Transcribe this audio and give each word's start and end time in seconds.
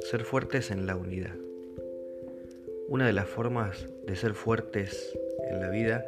Ser 0.00 0.24
fuertes 0.24 0.70
en 0.70 0.86
la 0.86 0.96
unidad. 0.96 1.34
Una 2.88 3.06
de 3.06 3.12
las 3.12 3.28
formas 3.28 3.88
de 4.06 4.16
ser 4.16 4.34
fuertes 4.34 5.16
en 5.48 5.60
la 5.60 5.70
vida 5.70 6.04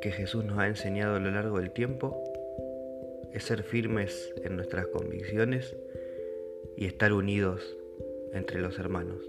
que 0.00 0.10
Jesús 0.10 0.44
nos 0.44 0.58
ha 0.58 0.66
enseñado 0.66 1.16
a 1.16 1.20
lo 1.20 1.30
largo 1.30 1.58
del 1.58 1.70
tiempo 1.70 2.22
es 3.32 3.44
ser 3.44 3.62
firmes 3.62 4.34
en 4.44 4.56
nuestras 4.56 4.86
convicciones 4.88 5.76
y 6.76 6.86
estar 6.86 7.12
unidos 7.12 7.76
entre 8.32 8.60
los 8.60 8.78
hermanos. 8.78 9.22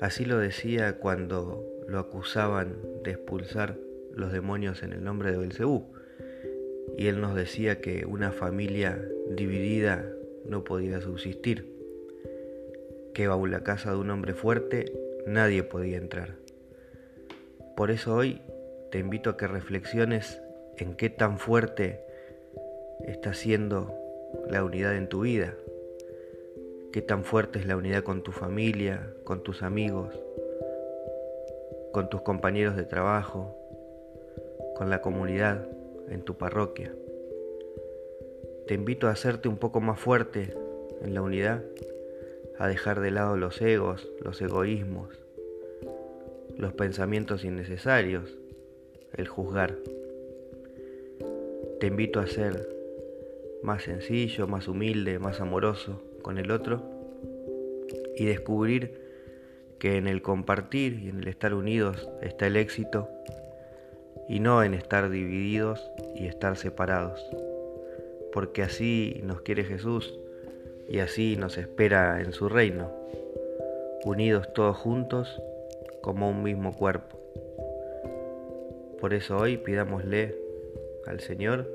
Así 0.00 0.24
lo 0.24 0.38
decía 0.38 0.98
cuando 0.98 1.64
lo 1.86 1.98
acusaban 1.98 3.02
de 3.04 3.12
expulsar 3.12 3.76
los 4.12 4.32
demonios 4.32 4.82
en 4.82 4.92
el 4.92 5.04
nombre 5.04 5.30
de 5.30 5.38
Belcebú. 5.38 5.97
Y 6.98 7.06
él 7.06 7.20
nos 7.20 7.36
decía 7.36 7.80
que 7.80 8.04
una 8.06 8.32
familia 8.32 9.00
dividida 9.30 10.04
no 10.44 10.64
podía 10.64 11.00
subsistir, 11.00 11.72
que 13.14 13.28
bajo 13.28 13.46
la 13.46 13.62
casa 13.62 13.92
de 13.92 13.98
un 13.98 14.10
hombre 14.10 14.34
fuerte 14.34 14.92
nadie 15.24 15.62
podía 15.62 15.96
entrar. 15.96 16.34
Por 17.76 17.92
eso 17.92 18.16
hoy 18.16 18.42
te 18.90 18.98
invito 18.98 19.30
a 19.30 19.36
que 19.36 19.46
reflexiones 19.46 20.42
en 20.76 20.96
qué 20.96 21.08
tan 21.08 21.38
fuerte 21.38 22.00
está 23.06 23.32
siendo 23.32 23.94
la 24.50 24.64
unidad 24.64 24.96
en 24.96 25.08
tu 25.08 25.20
vida, 25.20 25.54
qué 26.92 27.00
tan 27.00 27.22
fuerte 27.22 27.60
es 27.60 27.66
la 27.66 27.76
unidad 27.76 28.02
con 28.02 28.24
tu 28.24 28.32
familia, 28.32 29.08
con 29.22 29.44
tus 29.44 29.62
amigos, 29.62 30.20
con 31.92 32.10
tus 32.10 32.22
compañeros 32.22 32.74
de 32.74 32.82
trabajo, 32.82 33.56
con 34.74 34.90
la 34.90 35.00
comunidad 35.00 35.77
en 36.10 36.22
tu 36.22 36.36
parroquia. 36.36 36.94
Te 38.66 38.74
invito 38.74 39.08
a 39.08 39.12
hacerte 39.12 39.48
un 39.48 39.56
poco 39.56 39.80
más 39.80 39.98
fuerte 39.98 40.54
en 41.02 41.14
la 41.14 41.22
unidad, 41.22 41.64
a 42.58 42.68
dejar 42.68 43.00
de 43.00 43.10
lado 43.10 43.36
los 43.36 43.62
egos, 43.62 44.08
los 44.20 44.40
egoísmos, 44.42 45.18
los 46.56 46.72
pensamientos 46.74 47.44
innecesarios, 47.44 48.36
el 49.14 49.28
juzgar. 49.28 49.76
Te 51.80 51.86
invito 51.86 52.20
a 52.20 52.26
ser 52.26 52.68
más 53.62 53.84
sencillo, 53.84 54.46
más 54.46 54.68
humilde, 54.68 55.18
más 55.18 55.40
amoroso 55.40 56.02
con 56.22 56.38
el 56.38 56.50
otro 56.50 56.82
y 58.16 58.26
descubrir 58.26 59.00
que 59.78 59.96
en 59.96 60.08
el 60.08 60.22
compartir 60.22 61.00
y 61.04 61.08
en 61.08 61.20
el 61.20 61.28
estar 61.28 61.54
unidos 61.54 62.08
está 62.20 62.48
el 62.48 62.56
éxito 62.56 63.08
y 64.28 64.40
no 64.40 64.62
en 64.62 64.74
estar 64.74 65.08
divididos 65.08 65.90
y 66.14 66.26
estar 66.26 66.56
separados, 66.56 67.24
porque 68.32 68.62
así 68.62 69.20
nos 69.24 69.40
quiere 69.40 69.64
Jesús 69.64 70.18
y 70.88 70.98
así 70.98 71.36
nos 71.36 71.58
espera 71.58 72.20
en 72.20 72.32
su 72.32 72.48
reino, 72.48 72.92
unidos 74.04 74.52
todos 74.52 74.76
juntos 74.76 75.40
como 76.02 76.30
un 76.30 76.42
mismo 76.42 76.76
cuerpo. 76.76 77.18
Por 79.00 79.14
eso 79.14 79.36
hoy 79.38 79.56
pidámosle 79.56 80.34
al 81.06 81.20
Señor 81.20 81.70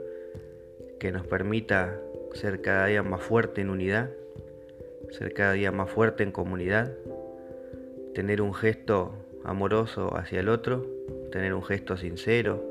que 1.00 1.12
nos 1.12 1.26
permita 1.26 2.00
ser 2.34 2.62
cada 2.62 2.88
día 2.88 3.04
más 3.04 3.22
fuerte 3.22 3.62
en 3.62 3.70
unidad, 3.70 4.10
ser 5.10 5.34
cada 5.34 5.54
día 5.54 5.72
más 5.72 5.90
fuerte 5.90 6.24
en 6.24 6.32
comunidad, 6.32 6.92
tener 8.14 8.42
un 8.42 8.54
gesto 8.54 9.14
amoroso 9.44 10.16
hacia 10.16 10.40
el 10.40 10.50
otro, 10.50 10.86
tener 11.32 11.54
un 11.54 11.64
gesto 11.64 11.98
sincero, 11.98 12.64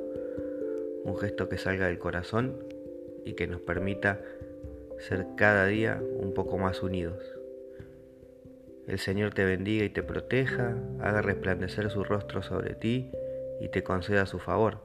un 1.05 1.17
gesto 1.17 1.49
que 1.49 1.59
salga 1.59 1.87
del 1.87 1.99
corazón 1.99 2.57
y 3.25 3.35
que 3.35 3.47
nos 3.47 3.61
permita 3.61 4.21
ser 4.99 5.27
cada 5.37 5.67
día 5.67 6.01
un 6.19 6.33
poco 6.33 6.59
más 6.59 6.83
unidos. 6.83 7.23
El 8.87 8.99
Señor 8.99 9.33
te 9.33 9.45
bendiga 9.45 9.85
y 9.85 9.91
te 9.91 10.03
proteja, 10.03 10.77
haga 11.01 11.23
resplandecer 11.23 11.91
su 11.91 12.05
rostro 12.05 12.43
sobre 12.43 12.75
ti 12.75 13.11
y 13.61 13.69
te 13.69 13.83
conceda 13.83 14.27
su 14.27 14.39
favor. 14.39 14.79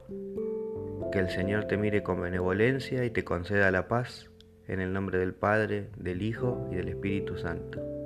Que 1.12 1.18
el 1.18 1.30
Señor 1.30 1.64
te 1.64 1.76
mire 1.76 2.02
con 2.02 2.20
benevolencia 2.20 3.04
y 3.04 3.10
te 3.10 3.24
conceda 3.24 3.70
la 3.70 3.88
paz, 3.88 4.30
en 4.68 4.80
el 4.80 4.92
nombre 4.92 5.18
del 5.18 5.34
Padre, 5.34 5.88
del 5.96 6.22
Hijo 6.22 6.68
y 6.70 6.76
del 6.76 6.88
Espíritu 6.88 7.38
Santo. 7.38 7.97